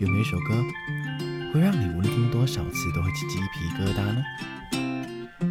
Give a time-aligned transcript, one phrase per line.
[0.00, 0.54] 有没有一首歌
[1.52, 4.24] 会让你无论听多少次都会起鸡皮疙瘩呢？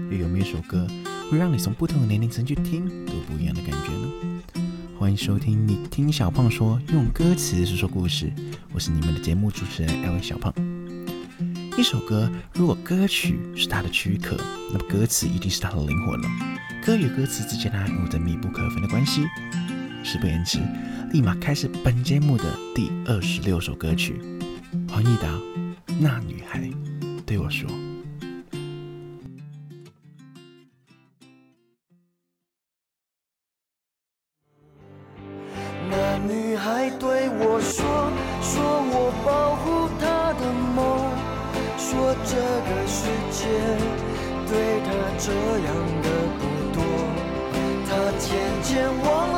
[0.09, 0.87] 又有没有一首歌
[1.29, 4.07] 会让你从不同的年龄层去听都不一样的感觉呢？
[4.97, 8.31] 欢迎收听《你听小胖说》，用歌词说说故事。
[8.71, 10.53] 我是你们的节目主持人 L 小胖。
[11.77, 14.37] 一首歌如果歌曲是它的躯壳，
[14.71, 16.29] 那么歌词一定是它的灵魂了。
[16.85, 19.25] 歌与歌词之间呢，有着密不可分的关系。
[20.05, 20.59] 事不宜迟，
[21.11, 24.21] 立马开始本节目的第二十六首歌曲。
[24.97, 25.27] 黄义达，
[26.01, 26.59] 那女孩
[27.23, 27.69] 对我说
[35.87, 37.85] ：“那女孩对我说，
[38.41, 41.13] 说我保护她的梦，
[41.77, 42.33] 说这
[42.65, 43.45] 个世界
[44.47, 44.89] 对她
[45.19, 45.29] 这
[45.61, 45.69] 样
[46.01, 46.09] 的
[46.39, 46.41] 不
[46.73, 46.81] 多，
[47.85, 48.25] 她渐
[48.63, 49.37] 渐忘了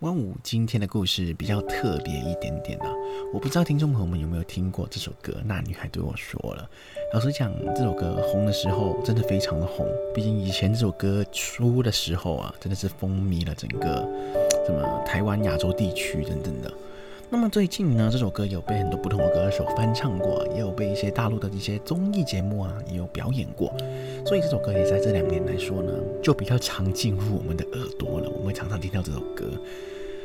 [0.00, 2.86] 万五今天的故事比较特别一点点啊，
[3.34, 6.70] 我不知道听众朋友们有没有听过这首歌《那女孩对我说了》。
[7.14, 14.08] 老实讲，这首歌红的时候真的非常的红，毕竟以前这首歌出的时候啊，真的是风靡了整个
[14.64, 16.72] 什么台湾、亚洲地区等等的。
[17.30, 23.70] 那么最近呢，这首歌有被很多不同的歌手翻唱过，也有被一些大陆的一些综艺节目啊也有表演过，
[24.24, 28.30] 所以这首歌也在这两年来说呢，就比较常进入我们的耳朵了。
[28.30, 29.44] 我们常常听到这首歌。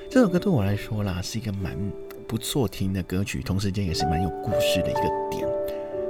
[0.09, 1.77] 这首歌对我来说啦，是一个蛮
[2.25, 5.52] 不错听的歌曲，同时间也是蛮有故事的一个点。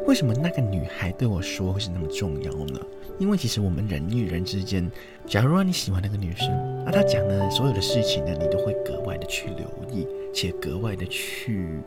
[0.06, 2.80] 为什么那个女孩对我说会是那么重要呢？
[3.20, 4.90] 因为其实我们人与人之间，
[5.26, 6.50] 假如说你喜欢那个女生，
[6.86, 11.80] 那她讲的所有的事情呢，你都会格外的去留意，且格外的去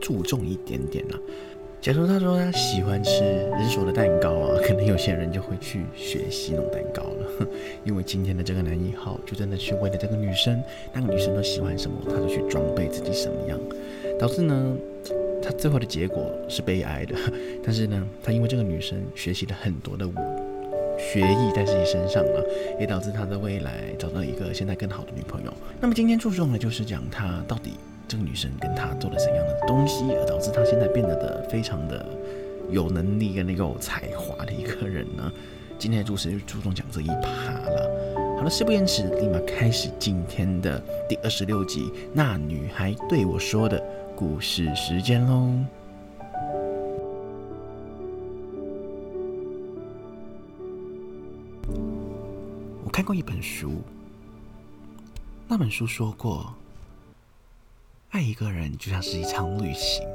[0.00, 1.18] 注重一点点啦。
[1.80, 7.46] 假如她说她喜欢吃人手的蛋糕啊， 可能有些人就会去学习弄蛋糕了，
[7.84, 10.62] 因为今天的这个男一号就真的去为了这个女生，
[10.92, 13.58] 那个女生都喜欢什么，他就去装备自己什么样，
[14.18, 14.76] 导致呢。
[15.46, 17.14] 他最后的结果是悲哀的，
[17.62, 20.12] 但是呢，他因为这个女生学习了很多的武
[20.98, 22.44] 学艺在自己身上了，
[22.80, 25.52] 也导致他的未来找到一个现在更好的女朋友。
[25.80, 27.74] 那么今天注重的就是讲他到底
[28.08, 32.04] 这个女生跟他做了怎样的东西，而导致他现在变得的非常的
[32.68, 35.32] 有能力跟那个有才华的一个人呢？
[35.78, 37.90] 今天的主持就注重讲这一趴了。
[38.36, 41.92] 好了，事不宜迟，立马开始今天的第二十六集。
[42.12, 43.80] 那女孩对我说的。
[44.16, 45.50] 故事时间喽！
[52.82, 53.82] 我看过一本书，
[55.46, 56.54] 那本书说过，
[58.08, 60.08] 爱一个人就像是一场旅行，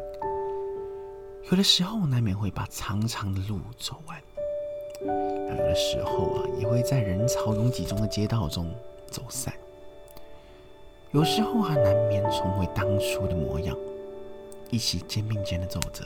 [1.51, 4.19] 有的时候难免会把长长的路走完，
[5.05, 8.73] 有的时候啊，也会在人潮拥挤中的街道中
[9.11, 9.53] 走散，
[11.11, 13.77] 有时候还难免重回当初的模样。
[14.71, 16.01] 一起肩并肩的走着，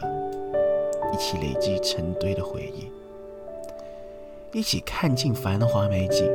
[1.13, 2.89] 一起累积成堆的回忆，
[4.57, 6.25] 一起看尽繁华美景，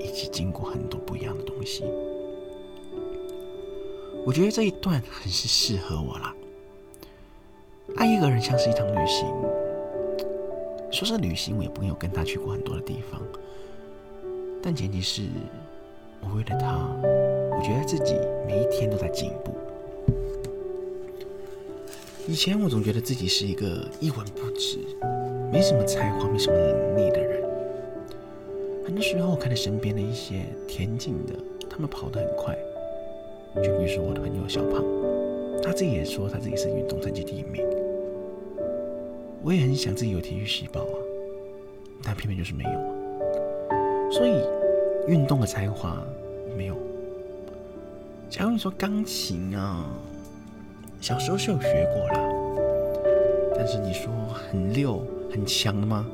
[0.00, 1.84] 一起经过很多不一样的东西。
[4.24, 6.34] 我觉得这一段很是适合我啦。
[7.96, 9.28] 爱一个人像是一趟旅行，
[10.90, 13.22] 说是旅行，我也没有跟他去过很多的地方，
[14.60, 15.22] 但前提是
[16.20, 16.90] 我为了他，
[17.56, 19.52] 我觉得自己每一天都在进步。
[22.28, 24.78] 以前我总觉得自己是一个一文不值、
[25.52, 27.40] 没什么才华、没什么能力的人。
[28.84, 31.34] 很多时候看着身边的一些田径的，
[31.70, 32.58] 他们跑得很快，
[33.62, 34.84] 就比如说我的朋友小胖，
[35.62, 37.64] 他自己也说他自己是运动成绩第一名。
[39.44, 40.98] 我也很想自己有体育细胞啊，
[42.02, 44.10] 但偏偏就是没有。
[44.10, 44.42] 所以
[45.06, 46.04] 运动的才华
[46.56, 46.76] 没有。
[48.28, 49.86] 假如你说钢琴啊。
[51.00, 52.20] 小时候是有学过啦，
[53.54, 56.04] 但是你说很溜很强的吗？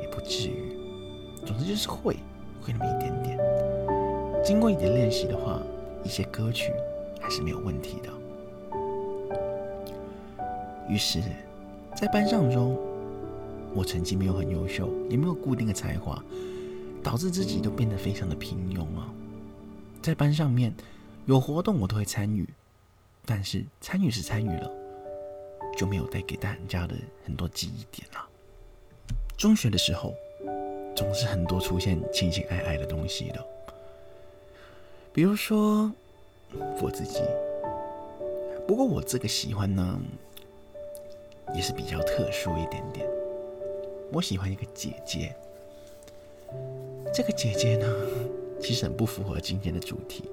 [0.00, 0.76] 也不至于。
[1.44, 2.14] 总之就是会，
[2.62, 3.38] 会那么一点点。
[4.44, 5.60] 经过一点练习的话，
[6.04, 6.72] 一些歌曲
[7.18, 8.08] 还是没有问题的。
[10.88, 11.20] 于是，
[11.96, 12.78] 在班上中，
[13.74, 16.22] 我成绩没有很优秀，也没有固定的才华，
[17.02, 19.10] 导致自己都变得非常的平庸啊。
[20.02, 20.74] 在班上面
[21.26, 22.48] 有活动我都会参与，
[23.32, 24.68] 但是参与是参与了，
[25.78, 28.28] 就没有带给大家的很多记忆点了。
[29.38, 30.12] 中学的时候，
[30.96, 33.46] 总是很多出现情情爱爱的东西的，
[35.12, 35.92] 比如说
[36.82, 37.22] 我自己。
[38.66, 40.00] 不过我这个喜欢呢，
[41.54, 43.08] 也是比较特殊一点点。
[44.12, 45.32] 我喜欢一个姐姐，
[47.14, 47.86] 这个姐姐呢，
[48.60, 50.28] 其实很不符合今天的主题，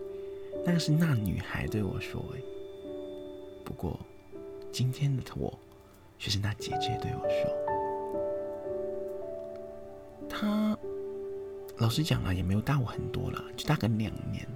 [0.66, 2.57] 但是那女孩对我说诶。
[3.68, 4.00] 不过
[4.72, 5.54] 今天的我
[6.18, 7.52] 却是那姐姐对我说，
[10.30, 10.78] 她
[11.76, 14.48] 老实讲啊，也没有大我很多了，就大概两年。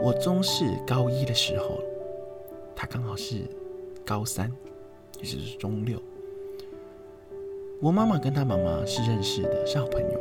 [0.00, 1.78] 我中四高一的时候。
[2.74, 3.42] 他刚好是
[4.04, 4.50] 高三，
[5.20, 6.02] 也就是中六。
[7.80, 10.20] 我妈妈跟他妈妈是认识的，是好朋友。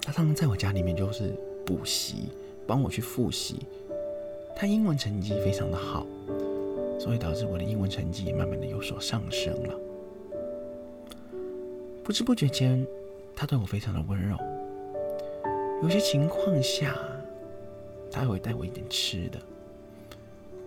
[0.00, 1.34] 他常常在我家里面就是
[1.66, 2.30] 补习，
[2.66, 3.66] 帮我去复习。
[4.56, 6.06] 他英文成绩非常的好，
[7.00, 9.74] 所以导致我的英文成绩也慢慢的有所上升了。
[12.04, 12.86] 不知不觉间，
[13.34, 14.36] 他对我非常的温柔。
[15.82, 16.94] 有些情况下，
[18.12, 19.40] 他还会带我一点吃的，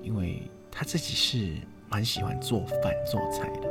[0.02, 0.42] 因为。
[0.76, 1.54] 他自己是
[1.88, 3.70] 蛮喜欢做饭做菜的。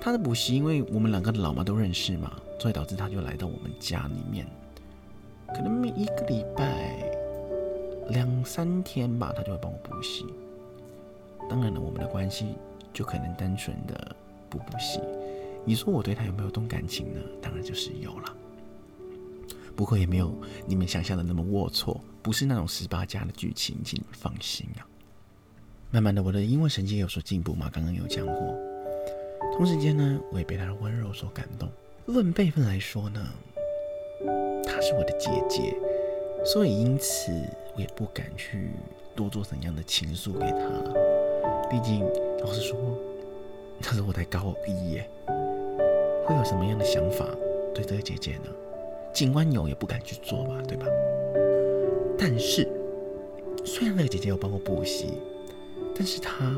[0.00, 4.46] 他的补习，因为我们两个的老妈都认识嘛，所以导致他就来到我们家里面。
[5.48, 7.12] 可能每一个礼拜
[8.10, 10.24] 两三天吧，他就会帮我补习。
[11.48, 12.54] 当然了，我们的关系
[12.92, 14.16] 就可能单纯的
[14.50, 15.00] 补补习。
[15.64, 17.20] 你说我对他有没有动感情呢？
[17.42, 18.34] 当然就是有了。
[19.76, 20.34] 不过也没有
[20.66, 24.86] 你们想象的那么龌龊，不是那种十八加的剧情，请你们放心啊。
[25.90, 27.70] 慢慢的，我的英文成绩有所进步嘛？
[27.72, 28.58] 刚刚有讲过。
[29.54, 31.68] 同时间呢，我也被他的温柔所感动。
[32.06, 33.26] 论辈分来说呢，
[34.64, 35.76] 她是我的姐姐，
[36.44, 37.30] 所以因此
[37.74, 38.70] 我也不敢去
[39.14, 41.17] 多做怎样的情愫给她。
[41.70, 42.04] 毕竟，
[42.40, 42.78] 老实说，
[43.80, 45.08] 那时候我才高一耶，
[46.24, 47.26] 会有什么样的想法
[47.74, 48.50] 对这个姐姐呢？
[49.12, 50.86] 尽管有，也不敢去做吧，对吧？
[52.18, 52.68] 但是，
[53.64, 55.14] 虽然那个姐姐有帮我补习。
[55.94, 56.54] 但是她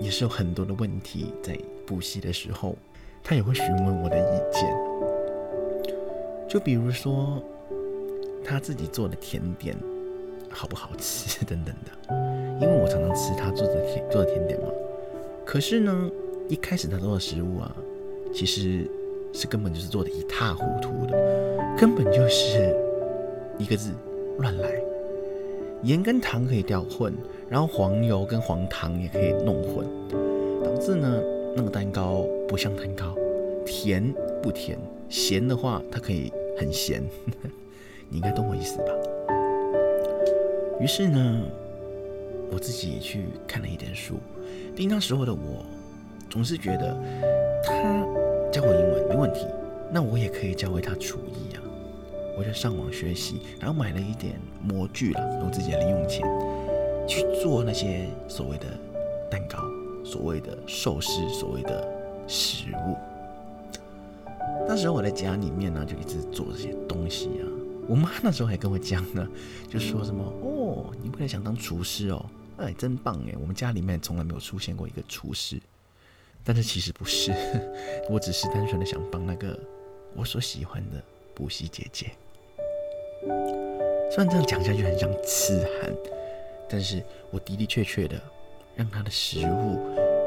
[0.00, 1.54] 也是有很多的问题，在
[1.86, 2.74] 补习的时候，
[3.22, 4.66] 她也会询问我的意见。
[6.48, 7.42] 就比如说
[8.44, 9.76] 他自己做的甜点
[10.52, 14.68] 好不好吃 等等的，因为我常常吃他做的甜做的甜点嘛。
[15.44, 16.10] 可是呢，
[16.48, 17.74] 一开始他做的食物啊，
[18.32, 18.88] 其实
[19.32, 22.74] 是根本就是做的一塌糊涂的，根本就是
[23.58, 23.90] 一个字
[24.38, 24.70] 乱来。
[25.82, 27.12] 盐跟糖可以调混，
[27.48, 29.84] 然后黄油跟黄糖也可以弄混，
[30.62, 31.20] 导致呢
[31.56, 33.16] 那个蛋糕不像蛋糕，
[33.66, 34.78] 甜不甜，
[35.08, 37.02] 咸的话它可以很咸，
[38.08, 38.92] 你应该懂我意思吧？
[40.80, 41.42] 于是呢，
[42.50, 44.14] 我自己去看了一点书，
[44.76, 45.64] 因为那时候的我
[46.28, 46.96] 总是觉得
[47.64, 47.72] 他
[48.50, 49.46] 教我英文没问题，
[49.92, 51.62] 那我也可以教会他厨艺啊。
[52.36, 56.26] 我就上网学习，然后买了一点模具了，用自己的零用钱
[57.06, 58.66] 去做那些所谓的
[59.30, 59.58] 蛋糕、
[60.02, 61.86] 所谓的寿司、所谓的
[62.26, 62.96] 食物。
[64.66, 67.44] 那时候我在家里面呢，就一直做这些东西啊。
[67.88, 69.28] 我妈那时候还跟我讲呢，
[69.68, 70.24] 就说什么
[71.02, 72.24] ：“你未来想当厨师哦？
[72.58, 73.34] 哎，真棒哎！
[73.40, 75.60] 我们家里面从来没有出现过一个厨师。”
[76.44, 77.32] 但是其实不是，
[78.10, 79.58] 我只是单纯的想帮那个
[80.16, 81.02] 我所喜欢的
[81.34, 82.10] 补习姐姐。
[84.10, 85.94] 虽然这样讲下去很像痴汉，
[86.68, 88.20] 但是我的的确确的
[88.74, 89.78] 让他的食物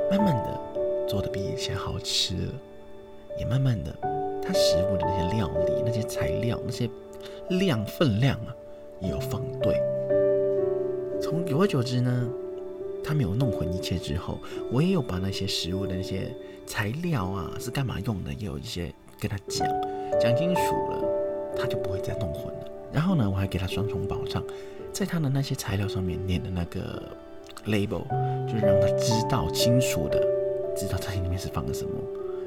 [0.10, 0.60] 慢慢的
[1.08, 2.54] 做的比以前好吃了，
[3.38, 3.94] 也慢慢的
[4.42, 6.90] 他食物的那些料理、那些材料、那些
[7.50, 8.56] 量分量啊，
[9.02, 9.80] 也有放对。
[11.26, 12.30] 从久而久之呢，
[13.04, 14.38] 他没有弄混一切之后，
[14.72, 16.32] 我也有把那些食物的那些
[16.68, 19.68] 材料啊是干嘛用的，也有一些跟他讲
[20.22, 21.04] 讲清楚了，
[21.58, 22.72] 他就不会再弄混了。
[22.94, 24.44] 然后呢，我还给他双重保障，
[24.94, 27.02] 在他的那些材料上面粘的那个
[27.66, 28.04] label，
[28.46, 30.20] 就是让他知道清楚的，
[30.78, 31.90] 知道这里面是放的什么。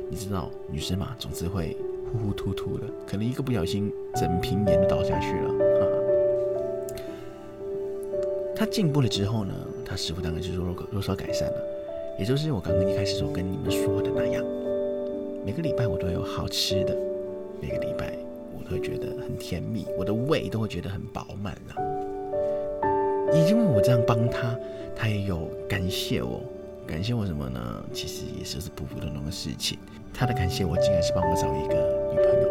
[0.09, 1.77] 你知道女生嘛，总是会
[2.13, 5.88] 糊糊涂涂的，可能一个不小心，整瓶盐都倒下去了。
[8.59, 11.63] 他进步了之后呢，他师傅当然就是有有所改善了，
[12.19, 14.45] 也就是我刚刚一开始所跟你们说的那样，
[15.47, 16.97] 每个礼拜我都有好吃的，
[17.63, 18.13] 每个礼拜
[18.53, 18.69] 我都。
[18.69, 23.33] 会觉得很甜蜜，我的胃都会觉得很饱满了。
[23.33, 24.55] 也因为我这样帮他，
[24.95, 26.43] 他也有感谢我。
[26.87, 27.61] 感谢我什么呢？
[27.95, 29.79] 其实也是是普普通通的事情。
[30.13, 31.75] 他的感谢我，竟然是帮我找一个
[32.13, 32.49] 女朋友。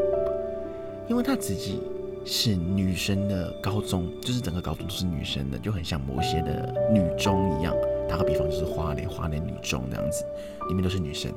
[1.07, 1.81] 因为他自己
[2.27, 7.73] 是女生的高中，就是整个高中都是女生的，就很像某些的女中一样。
[8.07, 10.25] 打个比方，就是花莲花莲女中这样子，
[10.67, 11.31] 里面都是女生。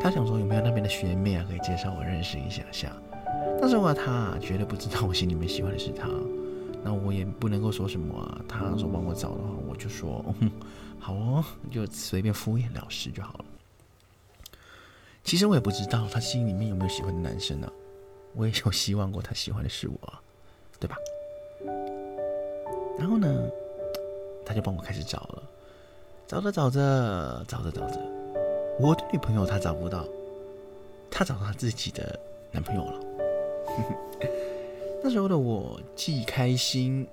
[0.00, 2.92] 他想说有没有那边的学妹啊，可以介绍我认识一下下。
[3.60, 6.08] 但是我他绝对不知道我心里面喜欢的是他，
[6.82, 8.40] 那我也不能够说什么啊。
[8.48, 10.24] 他说帮我找的话，我就说
[10.98, 13.44] 好哦，就随便敷衍了事就好了。
[15.22, 17.70] 其实我也不知道他心里面有没有喜欢的男生呢。
[18.34, 20.14] 我也有希望过他喜欢的是我，
[20.78, 20.96] 对吧？
[22.98, 23.50] 然后呢，
[24.44, 25.42] 他就帮我开始找了，
[26.26, 27.98] 找着找着，找着找着，
[28.78, 30.06] 我的女朋友他找不到，
[31.10, 32.18] 他找到他自己的
[32.52, 33.00] 男朋友了。
[35.02, 37.06] 那时候的我既开心，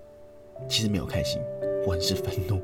[0.69, 1.41] 其实没有开心，
[1.85, 2.61] 我很是愤怒，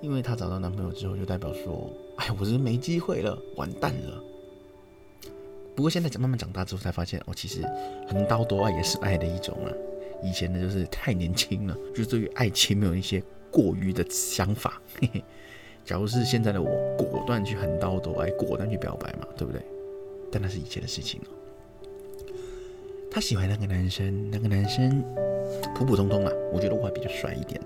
[0.00, 4.22] 因为他找到男朋友之后，就代表说，哎，我是没机会了，完蛋了。
[5.78, 7.62] 不过现在慢慢长大之后，才发现哦，其实
[8.08, 9.70] 横刀夺爱也是爱的一种啊。
[10.24, 14.82] 以前呢，就是太年轻了，就对于爱情没有一些过于的想法。
[15.00, 15.22] 嘿嘿，
[15.84, 19.62] 假如是现在的我，果断去横刀夺爱，果断去表白嘛，对不对？
[20.32, 21.28] 但那是以前的事情了。
[23.08, 25.00] 他喜欢那个男生，那个男生
[25.76, 27.60] 普普通通啊，我觉得我还比较帅一点。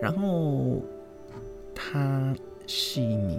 [0.00, 0.80] 然后
[1.74, 2.34] 他
[2.66, 3.38] 是一名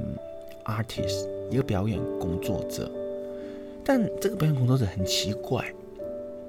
[0.66, 2.88] artist，一个表演工作者。
[3.88, 5.64] 但这个表演工作者很奇怪，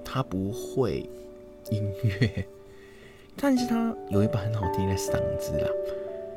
[0.05, 1.09] 他不会
[1.71, 2.45] 音乐，
[3.37, 5.69] 但是他有一把很好听的嗓子啦。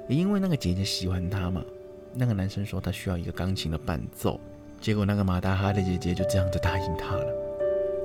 [0.08, 1.66] 也因为那个姐姐喜欢他嘛，
[2.14, 4.40] 那个男生说他需要一个钢琴的伴奏，
[4.80, 7.26] 结果那个马达哈的姐姐就这样子答应他了。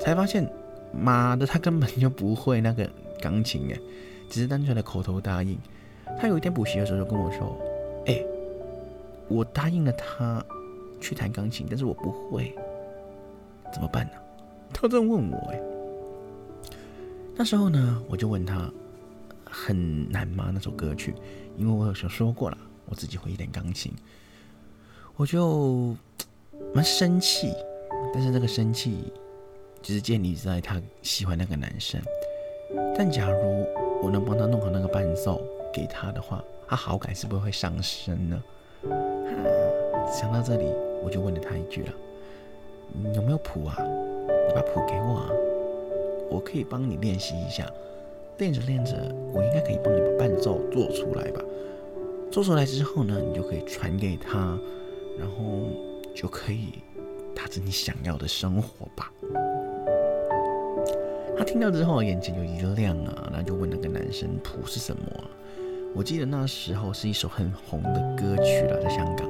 [0.00, 0.50] 才发现，
[0.90, 2.88] 妈的，他根本就不会那个
[3.20, 3.78] 钢琴哎，
[4.30, 5.58] 只是单纯的口头答应。
[6.18, 7.58] 他有一天补习的时候就跟我说
[8.08, 8.24] ：“哎，
[9.28, 10.42] 我答应了他
[10.98, 12.54] 去弹钢琴，但是我不会。”
[13.76, 14.12] 怎么办呢？
[14.72, 15.60] 他在问我哎。
[17.34, 18.72] 那时候呢，我就问他
[19.44, 20.50] 很难吗？
[20.50, 21.14] 那首歌曲，
[21.58, 22.56] 因为我有时候说过了，
[22.86, 23.92] 我自己会一点钢琴，
[25.16, 25.94] 我就
[26.72, 27.52] 蛮生气。
[28.14, 29.12] 但是这个生气
[29.82, 32.00] 只是建立在他喜欢那个男生。
[32.96, 33.66] 但假如
[34.02, 38.42] 我能帮他弄好那个伴奏给他的话，他好感是不是会上升呢？
[40.10, 40.64] 想到这里，
[41.04, 41.92] 我就问了他一句了。
[43.14, 43.76] 有没有谱啊？
[44.48, 45.30] 你把谱给我啊，
[46.30, 47.70] 我可以帮你练习一下。
[48.38, 48.92] 练着练着，
[49.32, 51.40] 我应该可以帮你把伴奏做出来吧。
[52.30, 54.58] 做出来之后呢，你就可以传给他，
[55.18, 55.70] 然后
[56.14, 56.74] 就可以
[57.34, 59.10] 达成你想要的生活吧。
[61.38, 65.02] 他听到之后，眼前就一亮啊，然后就问那个男生谱是什么。
[65.94, 69.26] 我记得那时候是一首很红的歌曲了，在香港，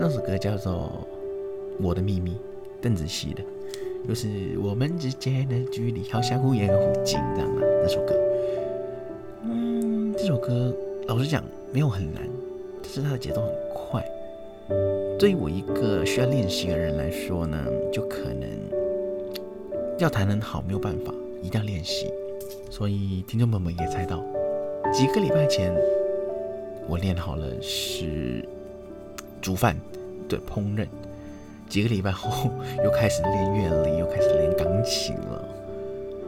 [0.00, 0.90] 那首歌叫做
[1.84, 2.30] 《我的秘密》。
[2.86, 3.42] 邓紫棋的，
[4.06, 7.60] 就是我们之间的距离好像忽远忽近，这样啊？
[7.82, 8.14] 那首歌，
[9.42, 10.72] 嗯，这首歌
[11.08, 12.22] 老实讲没有很难，
[12.80, 14.04] 但是它的节奏很快。
[15.18, 18.48] 对于我一个需要练习的人来说呢，就可能
[19.98, 21.12] 要弹很好没有办法，
[21.42, 22.06] 一定要练习。
[22.70, 24.22] 所以听众朋友们也猜到，
[24.92, 25.74] 几个礼拜前
[26.86, 28.48] 我练好了是
[29.42, 29.76] 煮饭，
[30.28, 30.86] 对，烹饪。
[31.68, 32.50] 几个礼拜后，
[32.84, 35.44] 又开始练乐理，又开始练钢琴了。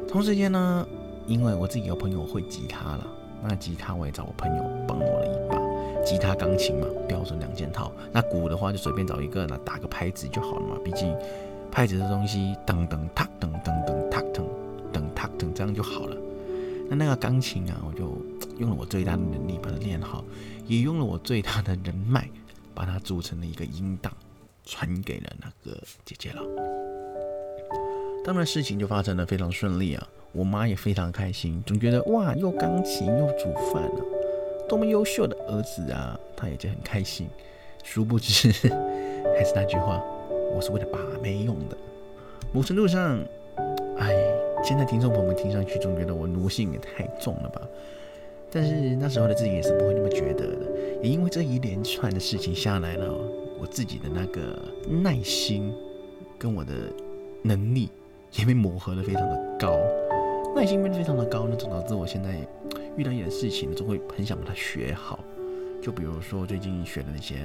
[0.09, 0.87] 同时间呢，
[1.27, 3.07] 因为我自己有朋友会吉他了，
[3.43, 5.59] 那吉他我也找我朋友帮我了一把。
[6.05, 7.93] 吉他、钢琴嘛，标准两件套。
[8.13, 10.77] 那鼓的话就随便找一个，那打个拍子就好了嘛。
[10.85, 11.15] 毕竟
[11.71, 14.43] 拍子的东西，噔噔哒噔噔噔哒噔
[14.93, 16.17] 噔哒噔，这样就好了。
[16.89, 18.17] 那那个钢琴啊，我就
[18.59, 20.25] 用了我最大的能力把它练好，
[20.67, 22.27] 也用了我最大的人脉
[22.75, 24.11] 把它组成了一个音档。
[24.69, 26.43] 传给了那个姐姐了，
[28.23, 34.01] 当然事情就发展的非常顺利啊，我妈也非常开心，总觉得哇，又钢琴又煮饭啊，
[34.69, 37.27] 多么优秀的儿子啊，她也就很开心。
[37.83, 38.53] 殊不知，
[39.35, 40.05] 还是那句话，
[40.55, 41.77] 我是为了把妹用的。
[42.53, 43.19] 某程度上，
[43.97, 44.15] 哎，
[44.63, 47.63] 现在听众朋友们听上去总觉得我奴性也太重了吧？
[48.53, 50.67] 但是那时候的自己也是不会那么觉得的，
[51.03, 53.19] 也因为这一连串的事情下来了。
[53.61, 54.57] 我自己的那个
[55.03, 55.73] 耐心
[56.39, 56.73] 跟我的
[57.43, 57.89] 能力
[58.39, 59.79] 也被磨合的非常的高，
[60.55, 62.47] 耐心变得非常的高呢，总导致我现在
[62.97, 65.19] 遇到一点事情，就会很想把它学好。
[65.81, 67.37] 就比如说最近学的那些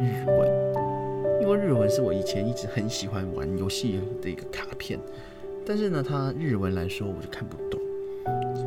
[0.00, 4.98] 日文，因为日文是我以前一直很喜欢玩游戏的一个卡片，
[5.66, 7.80] 但是呢，它日文来说我就看不懂。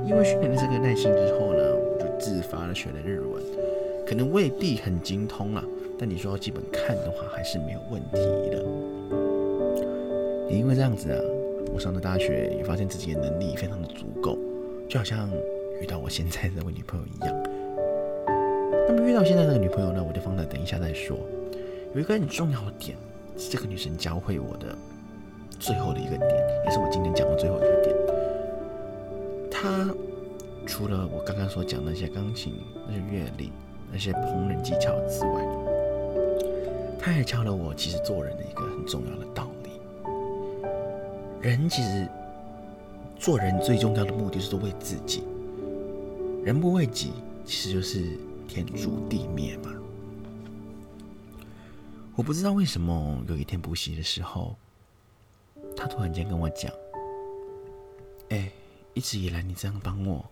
[0.08, 3.42] 因为训练了这个耐心之后呢，我就自发的学了日文，
[4.06, 5.64] 可能未必很精通啊。
[6.02, 8.18] 但你说基本看的话，还是没有问题
[8.50, 8.66] 的。
[10.50, 11.22] 也因为这样子啊，
[11.72, 14.36] 我上了大学，也发现自己的能力非常的足够，
[14.90, 15.30] 就好像
[15.80, 17.44] 遇到我现在这位女朋友一样。
[18.88, 21.16] 那么遇到现在这个女朋友呢，我就放在等一下再说。
[21.94, 22.98] 有一个很重要的点，
[23.38, 24.76] 是这个女生教会我的
[25.60, 26.32] 最后的一个点，
[26.66, 27.96] 也是我今天讲的最后一个点。
[29.52, 29.88] 她
[30.66, 32.56] 除了我刚刚所讲的那些钢琴、
[32.88, 33.52] 那些乐理、
[33.92, 35.46] 那些烹饪技巧之外，
[37.02, 39.72] 他还教了我其实做人的一个很重要的道理。
[41.42, 42.08] 人其实
[43.18, 45.24] 做人最重要的目的就是为自己，
[46.44, 47.12] 人不为己，
[47.44, 49.74] 其实就是天诛地灭嘛。
[52.16, 54.56] 我不知道为什么有一天补习的时候，
[55.76, 56.72] 他突然间跟我讲
[58.30, 58.52] ：“哎，
[58.94, 60.24] 一直以来你这样帮我，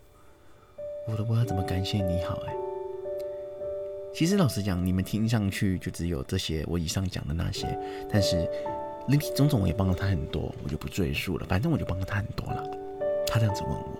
[1.08, 2.54] 我都不知道怎么感谢你好。”哎，
[4.12, 7.66] 其实老实讲，你们听上去就只有这些我以上讲的那些，
[8.10, 8.48] 但是
[9.08, 11.46] 林体种种我也帮了他很多，我就不赘述了。
[11.48, 12.62] 反正我就帮了他很多了。
[13.26, 13.98] 他这样子问我，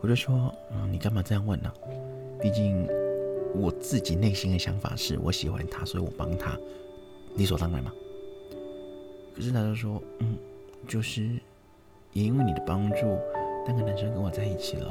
[0.00, 1.72] 我就说：“嗯，你干嘛这样问呢？
[2.40, 2.86] 毕竟……”
[3.54, 6.58] 我自己内心的想法是我喜欢他，所以我帮他，
[7.36, 7.92] 理所当然嘛。
[9.36, 10.38] 可是他就说，嗯，
[10.88, 11.22] 就是
[12.14, 13.18] 也因为你的帮助，
[13.66, 14.90] 那个男生跟我在一起了，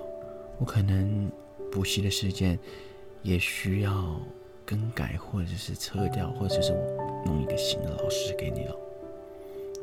[0.60, 1.28] 我可能
[1.72, 2.56] 补习的时间
[3.24, 4.20] 也需要
[4.66, 8.76] 更改，或者是撤掉，或者是我弄一个新的老师给你了。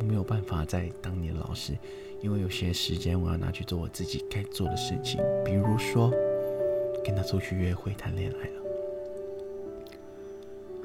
[0.00, 1.76] 我没有办法再当你的老师，
[2.20, 6.10] 因为有些时间我要拿去做我自己该做的事情，比如说
[7.04, 8.52] 跟他出去约会、谈恋爱了。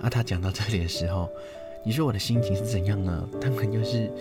[0.01, 1.29] 啊，他讲到这里的时候，
[1.85, 3.29] 你说我的心情是怎样呢？
[3.39, 4.11] 当然就是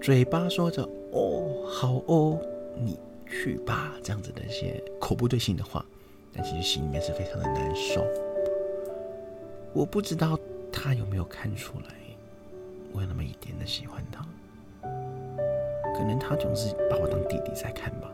[0.00, 2.40] 嘴巴说着“哦，好哦，
[2.76, 5.84] 你去吧”这样子的一些口不对心的话，
[6.38, 8.06] 但其实心里面是非常的难受。
[9.72, 10.38] 我不知道
[10.72, 11.94] 他有没有看出来，
[12.92, 14.24] 我有那么一点的喜欢他。
[15.96, 18.08] 可能他总是把我当弟弟在看吧。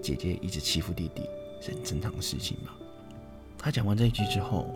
[0.00, 1.28] 姐姐一直欺负弟弟
[1.60, 2.72] 是很正常的事情吧。
[3.58, 4.72] 他讲完这一句之后。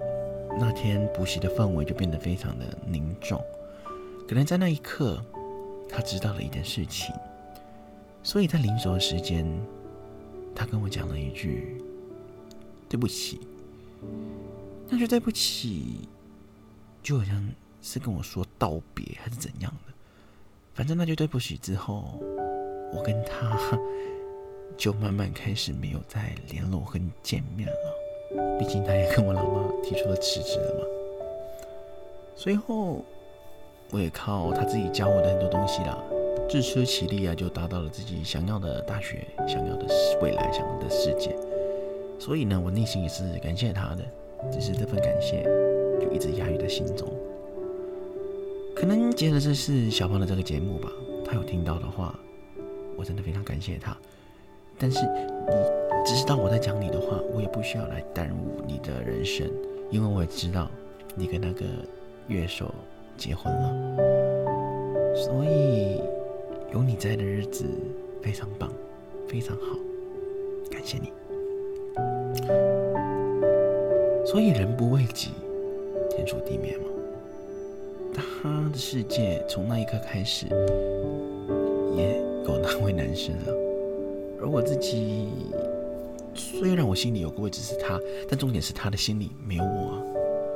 [0.59, 3.41] 那天补习的氛围就变得非常的凝重，
[4.29, 5.25] 可能在那一刻，
[5.89, 7.15] 他知道了一件事情，
[8.25, 9.47] 所以在临走的时间，
[10.53, 11.81] 他跟我讲了一句
[12.91, 13.41] ：“对不起。”
[14.93, 16.09] 那句“对不起”
[17.03, 17.49] 就好像
[17.81, 19.93] 是跟我说道别还是怎样的，
[20.75, 22.21] 反正那句“对不起”之后，
[22.93, 23.57] 我跟他
[24.77, 28.59] 就慢慢开始没有再联络跟见面了。
[28.59, 30.85] 毕竟他也跟我老妈提出了辞职了嘛。
[32.35, 33.05] 随后，
[33.91, 36.03] 我也靠他自己教我的很多东西啦，
[36.49, 39.87] 自食其力啊，就达到了自己想要的大学、想要的
[40.23, 41.37] 未来、想要的世界。
[42.21, 44.05] 所以呢，我内心也是感谢他的，
[44.53, 45.43] 只是这份感谢
[46.01, 47.09] 就一直压抑在心中。
[48.77, 50.93] 可能接着这是小胖的这个节目吧，
[51.25, 52.17] 他有听到的话，
[52.97, 53.97] 我真的非常感谢他。
[54.79, 55.81] 但是你。
[56.03, 59.47] 只知道我在讲你的话，我也不需要来耽误你的人生，
[59.91, 60.71] 因为我也知道
[61.15, 61.67] 你跟那个
[62.27, 62.75] 乐手
[63.19, 63.97] 结婚了，
[65.15, 66.01] 所以
[66.73, 67.67] 有你在的日子
[68.23, 68.73] 非常棒，
[69.29, 69.77] 非常好，
[70.71, 71.13] 感谢你。
[74.31, 75.31] 所以人不为己，
[76.09, 76.85] 天诛地灭嘛。
[78.15, 80.47] 他的世界从那一刻开始，
[81.97, 83.53] 也有那位男生了，
[84.41, 85.27] 而我自己。
[86.33, 90.01] 虽然我心里有个位置是他，但重点是他的心里没有我。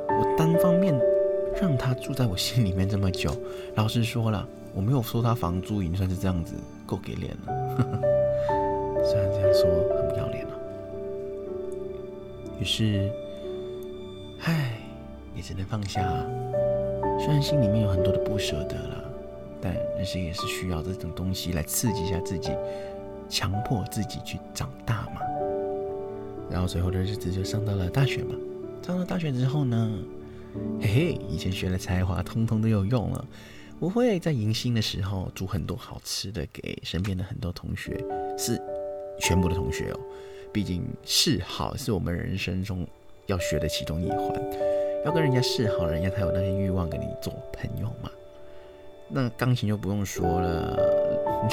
[0.08, 0.96] 我单方面
[1.60, 3.32] 让他住在我心里面这么久，
[3.74, 6.54] 老实说了，我没有收他房租，已经算是这样子
[6.86, 7.52] 够给脸了。
[9.04, 10.52] 虽然这样说很不要脸了，
[12.60, 13.10] 于是，
[14.44, 14.78] 唉，
[15.34, 16.02] 也只能放下。
[17.18, 19.04] 虽然心里面有很多的不舍得了，
[19.60, 22.50] 但人生也是需要这种东西来刺激一下自己，
[23.28, 25.20] 强迫自己去长大嘛。
[26.50, 28.34] 然后随后的日子就上到了大学嘛，
[28.82, 29.98] 上了大学之后呢，
[30.78, 33.24] 嘿嘿，以前学的才华通通都有用了。
[33.80, 38.04] 我会在迎新的时候煮很多好吃的给身边的很多同学，
[38.36, 38.60] 是
[39.18, 40.00] 全部的同学哦。
[40.52, 42.86] 毕竟是好是我们人生中
[43.26, 44.32] 要学的其中一环，
[45.04, 48.10] 要跟人家示好，人家才有那些欲望跟你做朋友嘛。
[49.08, 50.76] 那钢琴就不用说了，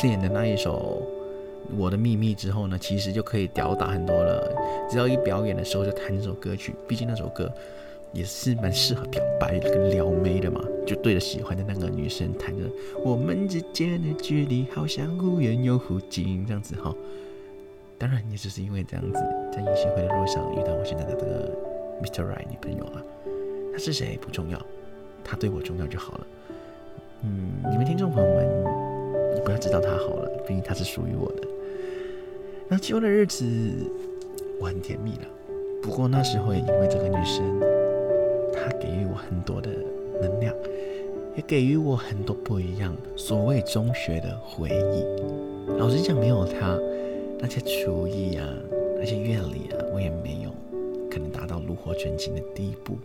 [0.03, 1.01] 练的那一首。
[1.77, 4.51] 我的秘密之后呢，其实就可以吊打很多了。
[4.89, 7.49] 只要一表演的时候就弹这首歌曲，毕竟那首歌
[8.11, 10.61] 也是蛮适合表白跟撩妹的嘛。
[10.85, 12.63] 就对着喜欢的那个女生弹着，
[13.05, 16.93] 我们之间的距离好像忽远又忽近这样子哈。
[18.01, 19.19] 当然也只是因为这样子，
[19.53, 21.51] 在演习会的路上遇到我现在的这个
[22.01, 22.27] Mr.
[22.27, 23.05] Right 女朋友了。
[23.71, 24.59] 她是谁不重要，
[25.23, 26.27] 她对我重要就好了。
[27.23, 28.81] 嗯，你们听众朋友们。
[29.33, 31.47] 你不要知道他好了，毕竟他是属于我的。
[32.67, 33.45] 那之后的日子
[34.59, 35.27] 我很甜蜜了，
[35.81, 37.41] 不过那时候也因为这个女生，
[38.51, 39.69] 她给予我很多的
[40.21, 40.53] 能量，
[41.37, 45.71] 也给予我很多不一样所谓中学的回忆。
[45.77, 46.77] 老实讲，没有她，
[47.41, 48.47] 那些厨艺啊，
[48.97, 50.51] 那些乐理啊，我也没有
[51.09, 52.97] 可能达到炉火纯青的地步。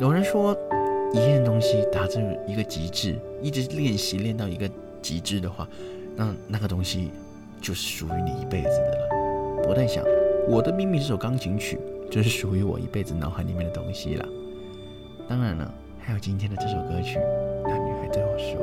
[0.00, 0.56] 有人说。
[1.10, 5.66] 一件东西达至一个极致，一直练习练到一个极致的话，
[6.14, 7.10] 那那个东西
[7.62, 9.66] 就是属于你一辈子的了。
[9.66, 10.04] 我在想，
[10.46, 11.78] 我的秘密这首钢琴曲
[12.10, 14.28] 就是属于我一辈子脑海里面的东西了。
[15.26, 17.18] 当然了，还有今天的这首歌曲，
[17.64, 18.60] 那女孩对我说：“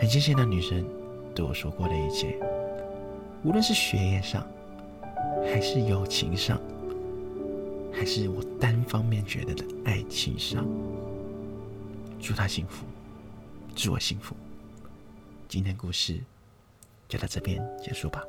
[0.00, 0.84] 很谢谢那女生
[1.34, 2.38] 对我说过的一切，
[3.42, 4.46] 无论是学业上，
[5.44, 6.60] 还是友情上。”
[7.94, 10.66] 还是我单方面觉得的爱情上，
[12.18, 12.86] 祝他幸福，
[13.76, 14.34] 祝我幸福。
[15.46, 16.18] 今天故事
[17.06, 18.24] 就到这边结束吧。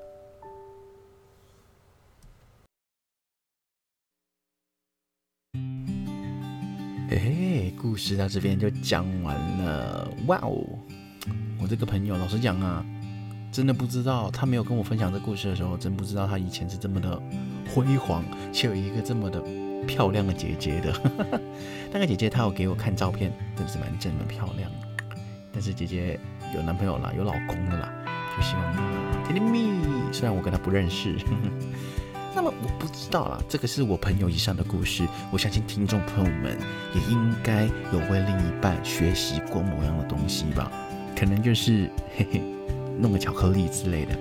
[7.10, 10.12] 嘿嘿，故事到这边就讲完了。
[10.28, 10.62] 哇哦，
[11.62, 12.86] 我这个朋友，老实讲啊，
[13.54, 17.22] 真的不知道他没有跟我分享这故事的时候，真不知道他以前是这么的。
[17.74, 19.42] 辉煌，且有一个这么的
[19.88, 20.94] 漂亮的姐姐的，
[21.94, 24.70] 那个姐姐她有给我看照片，真的是蛮正的漂亮。
[25.52, 26.20] 但是姐姐
[26.56, 27.94] 有男朋友了，有老公了啦，
[28.36, 29.72] 就希望甜甜蜜。
[30.12, 31.16] 虽然我跟她不认识，
[32.36, 35.08] 那么我不知道啦，这个是我朋友以上的故事。
[35.32, 36.58] 我相信听众朋友们
[36.94, 40.72] 也应该有为另一半学习过某样的东西吧，
[41.16, 42.42] 可能就是嘿嘿，
[43.00, 44.12] 弄个巧克力之类的。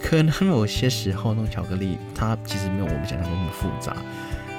[0.00, 3.96] 可能有些时候弄巧克力，它其实没有我们想象中那么复杂。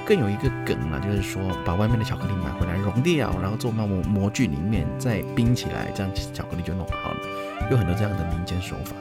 [0.04, 7.16] 更有一个梗啊，就是说把外面的巧克力买回来融掉，然后做那模模具里面再冰起来，这样其实巧克力就弄好了。
[7.70, 8.94] 有很多这样的民间手法。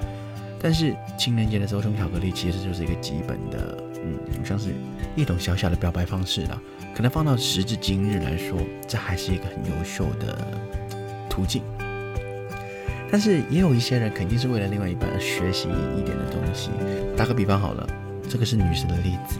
[0.60, 4.74] 但是情人节的时候送巧克力，其实就是一个基本的，嗯，像是
[5.16, 6.60] 一种小小的表白方式啦。
[6.96, 10.36] 可能放到时至今日来说，这还是一个很优秀的
[11.30, 11.62] 途径。
[13.12, 16.70] 但是也有一些人肯定是为了另外一半而学习一点的东西。
[17.16, 17.88] 打个比方好了，
[18.28, 19.40] 这个是女生的例子，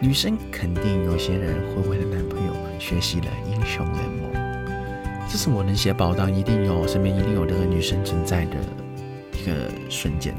[0.00, 4.28] 女生肯定有些人会为了男朋友学习了英雄联盟。
[5.28, 8.56] 这是我能写宝藏，一定有身边一定有这个女生存在的
[9.32, 10.34] 一个瞬间。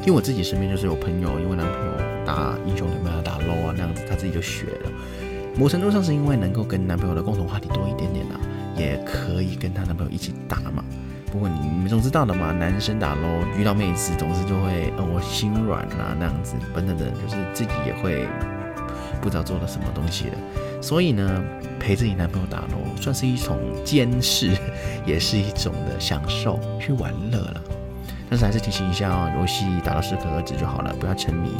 [0.00, 1.92] 因为我自己身边就是有朋友，因为男朋友
[2.24, 4.90] 打英雄联盟啊、打 LO 啊那样子，他自己就学了。
[5.56, 8.38] 某程度上是因为能够跟男朋友的共同话题多一点点啊，
[8.76, 10.84] 也可以跟她男朋友一起打嘛。
[11.36, 18.26] 不过你们总知道的嘛，男生打喽遇到妹子总是就会呃我心软啊那样子，等等等，就是自己也会
[19.20, 20.32] 不知道做了什么东西的。
[20.80, 21.44] 所以呢，
[21.78, 24.56] 陪着你男朋友打喽，算是一种监视，
[25.04, 27.60] 也是一种的享受，去玩乐了。
[28.30, 31.50] 但是还是提醒一下哦，游戏打到适可而止就好了，不要沉迷。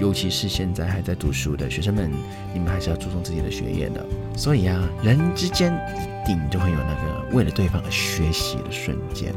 [0.00, 2.10] 尤其是现在还在读书的学生们，
[2.54, 4.04] 你们还是要注重自己的学业的。
[4.34, 9.30] 所以啊，人之间一定就会有那个为了对方而学习的瞬间。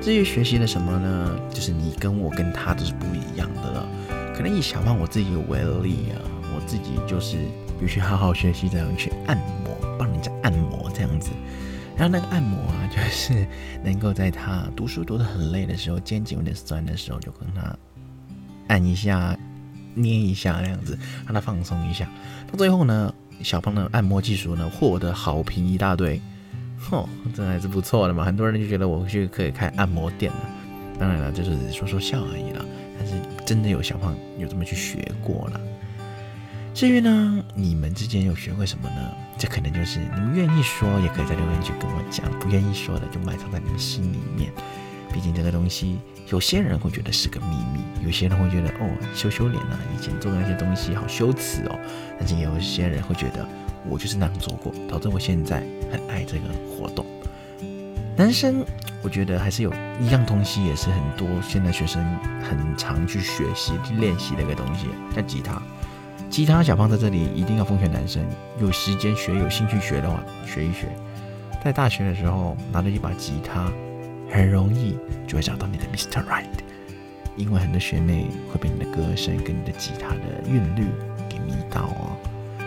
[0.00, 1.38] 至于学习了什么呢？
[1.50, 3.86] 就是你跟我跟他都是不一样的了。
[4.34, 6.16] 可能以小胖我自己为例啊，
[6.54, 7.36] 我自己就是
[7.78, 11.30] 必须好好学习，这样去按摩，帮人家按摩这样子。
[11.94, 13.46] 然后那个按摩啊，就是
[13.84, 17.76] 能够在他读书读得很累的时候，肩颈有点酸的时候，就跟他
[18.68, 19.38] 按一下。
[19.94, 22.08] 捏一下那样子，让他放松一下。
[22.50, 26.20] 到最后呢，小胖的按摩技术呢获得好评一大堆，
[26.88, 28.24] 嚯，这还是不错的嘛。
[28.24, 30.50] 很多人就觉得我去可以开按摩店了。
[30.98, 32.64] 当然了，就是说说笑而已了。
[32.98, 33.14] 但是
[33.46, 35.60] 真的有小胖有这么去学过了。
[36.74, 39.10] 至于呢，你们之间有学会什么呢？
[39.38, 44.52] 这可能就是你们愿意说，也可以在留言区跟我讲；不愿意说的，就埋藏在你们心里面。
[45.12, 45.98] 毕竟这个东西，
[46.28, 51.78] 有些人会觉得是个秘密，有些人会觉得哦羞羞脸啊，以前做的那些东西好羞耻哦。
[52.18, 53.46] 但是也有些人会觉得，
[53.88, 57.04] 我就是那样做过，导致我现在很爱这个活动。
[58.16, 58.64] 男生，
[59.02, 62.04] 我觉得还是有一样东西，也是很多现在学生
[62.42, 65.60] 很常去学习、练习的一个东西，叫吉他。
[66.28, 68.22] 吉他小胖在这里一定要奉劝男生，
[68.60, 70.88] 有时间学、有兴趣学的话，学一学。
[71.64, 73.70] 在大学的时候，拿着一把吉他。
[74.32, 76.22] 很容易就会找到你的 Mr.
[76.24, 76.46] Right，
[77.40, 80.84] 因为很多学妹会被你的歌声跟你的吉他的韵律
[81.28, 82.16] 给迷到哦。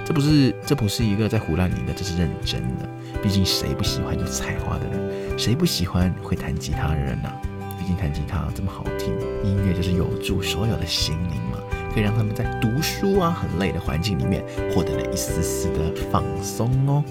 [0.04, 2.90] 这不是这不是一个在胡乱你的，这是认真的。
[3.22, 5.40] 毕竟谁不喜欢有才华的人？
[5.40, 7.32] 谁不喜欢会弹吉他的人呢？
[7.80, 11.60] 毕竟弹吉他这么好听，音乐就是有助所有的心灵嘛，
[11.94, 17.04] 可以让他们在读书啊很累的环境里面获得了一丝丝的放松哦。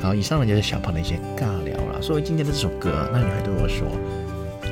[0.00, 2.00] 好，以上呢就是小胖的一些尬聊了。
[2.00, 3.86] 所以今天的这首歌，那女孩对我说，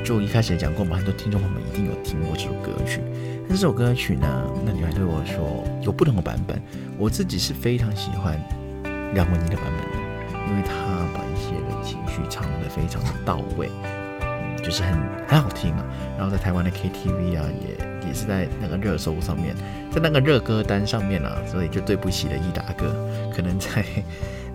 [0.03, 3.01] 就一开始也讲过嘛，很多听众朋友们一定有听过这首歌曲。
[3.47, 4.27] 但这首歌曲呢，
[4.65, 6.61] 那女孩对我说有不同的版本，
[6.97, 8.39] 我自己是非常喜欢
[9.13, 10.73] 梁文音的版本的，因为她
[11.13, 13.69] 把一些的情绪唱得非常的到位，
[14.63, 14.93] 就是很
[15.27, 15.83] 很好听嘛。
[16.17, 19.55] 然后在台湾的 KTV 啊，也也是在那个热搜上面，
[19.91, 22.95] 在那个热歌单上面啊，所以就对不起了益达哥，
[23.35, 23.85] 可能在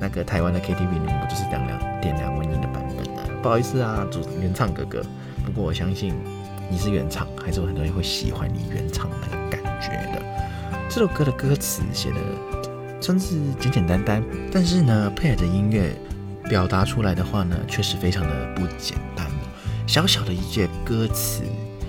[0.01, 5.03] 那个台湾的 KTV 里面，我就是点梁点梁文音的版本的，不好意思啊，主原唱哥哥。
[5.49, 6.15] 不过我相信。
[6.71, 10.23] 你是原唱，还是有很多人会喜欢你原唱那个感觉的？
[10.91, 12.17] 这首歌的歌词写的
[13.01, 15.97] 真是简简单单，但是呢，配合着音乐
[16.45, 19.27] 表达出来的话呢，确实非常的不简单
[19.87, 21.43] 小小的一句歌词，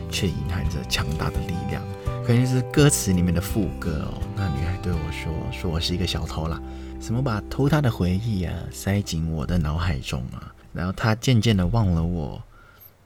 [0.10, 1.84] 却隐含着强大的力量。
[2.26, 4.22] 肯定是歌词里面的副歌哦。
[4.34, 6.58] 那女孩对我说：“说我是一个小偷啦，
[7.02, 12.41] 什么把偷她的回忆啊塞进我的脑海中啊，然后她渐渐的忘了我。”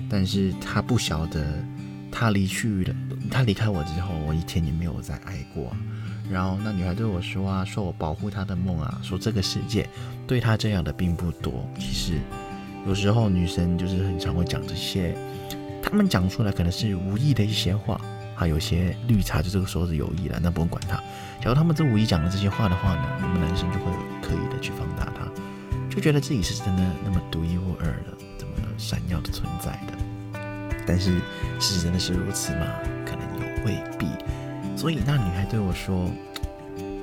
[0.10, 1.44] 但是他不晓得，
[2.12, 2.96] 他离去了，
[3.32, 5.76] 他离开我之后，我一天也没有再爱过。
[6.32, 9.88] 然后那女孩对我说啊，说我保护她的梦啊，说这个世界
[10.26, 11.68] 对她这样的并不多。
[11.78, 12.20] 其实
[12.88, 15.16] 有时候女生就是很常会讲这些，
[15.82, 18.00] 她们讲出来可能是无意的一些话，
[18.36, 20.96] 啊有些绿茶就这个时候是有意的，那不用管他。
[21.42, 25.28] 假如他们这无意讲的这些话的话呢，我们男生就会刻意的去放大它，
[25.94, 28.18] 就觉得自己是真的那么独一无二的。
[28.84, 30.42] 闪耀的存在的，
[30.86, 31.20] 但是
[31.58, 32.68] 事实真的是如此吗？
[33.06, 34.06] 可能有未必。
[34.76, 36.12] 所以那女孩对我说，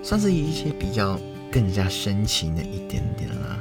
[0.02, 1.18] 算是一些比较
[1.50, 3.58] 更加深情的一点点啦。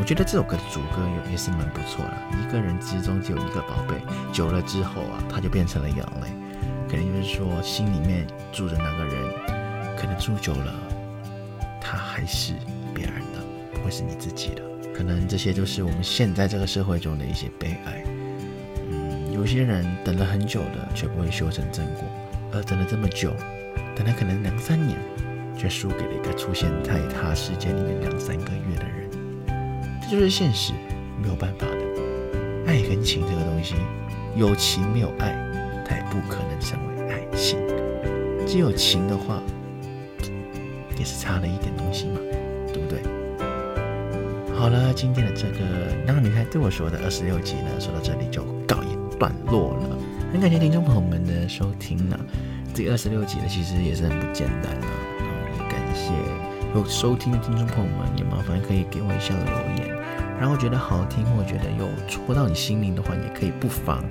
[0.00, 2.16] 我觉得这首歌的主歌有也是蛮不错的。
[2.40, 3.96] 一个人之中只有一个宝贝，
[4.32, 6.32] 久了之后啊，他就变成了眼泪。
[6.88, 10.72] 可能就是说，心里面住着那个人，可能住久了，
[11.82, 12.54] 他还是
[12.94, 14.62] 别人的，不会是你自己的。
[14.98, 18.04] 可能这些就是我们现在这个社会中的一些悲哀。
[18.90, 22.02] 嗯，有些人等了很久了，却不会修成正果；
[22.52, 23.32] 而等了这么久，
[23.94, 24.98] 等了可能两三年，
[25.56, 29.08] 却输给了一个出现在他世界里面两三个月的人。
[30.02, 30.72] 这就是现实，
[31.22, 31.78] 没有办法的。
[32.66, 33.76] 爱跟情这个东西，
[34.34, 35.32] 有情没有爱，
[35.86, 37.56] 它也不可能成为爱情。
[38.48, 39.40] 只有情的话，
[40.98, 42.08] 也是差了一点东西。
[44.58, 45.58] 好了，今天的这个
[46.04, 49.96] 那个女孩对我说的二十六集呢，说到这里就告一段落了。
[50.32, 52.18] 很感谢听众朋友们的收听呢，
[52.74, 54.90] 这二十六集呢其实也是很不简单啊。
[55.56, 56.10] 也感谢
[56.74, 59.96] 有收听的听众朋友们，也麻烦可以给我一下留言，
[60.40, 64.02] 然后觉得好听或觉得有戳到你心灵的话，也可以不妨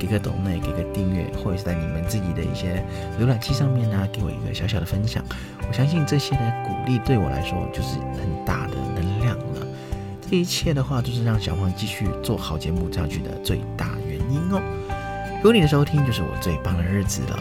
[0.00, 2.84] 给个懂内，给个订阅，或者是在你们自己的一些
[3.20, 5.24] 浏览器上面呢，给我一个小小的分享。
[5.64, 8.74] 我相信这些的鼓励对我来说就是很大的。
[10.32, 14.62] 这一切的话，就是让小胖继续做好节目下去的最大原因哦。
[15.44, 17.38] 有你的收听，就是我最棒的日子了。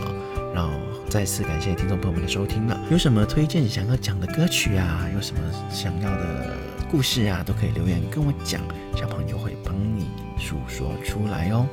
[0.53, 0.73] 然后
[1.09, 2.77] 再次感谢听众朋友们的收听了。
[2.91, 5.07] 有什么推荐想要讲的歌曲啊？
[5.15, 6.53] 有什么想要的
[6.91, 7.41] 故事啊？
[7.45, 8.59] 都可以留言跟我讲，
[8.93, 11.65] 小胖就会帮你诉说出来哦。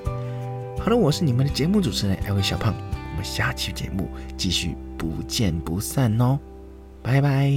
[0.79, 6.39] 好了，我是你们的节目主持人艾薇小胖，我们下期节目继续不见不散哦，
[7.03, 7.51] 拜拜。